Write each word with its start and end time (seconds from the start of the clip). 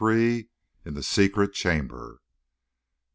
IN 0.01 0.47
THE 0.95 1.03
SECRET 1.03 1.53
CHAMBER. 1.53 2.21